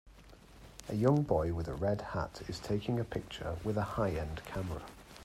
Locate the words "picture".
3.03-3.57